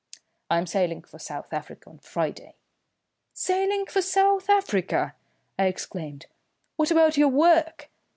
[0.49, 2.55] I am sailing for South Africa on Friday."
[3.35, 5.13] "Sailing for South Africa!"
[5.59, 6.25] I exclaimed.
[6.75, 7.91] "What about your work?"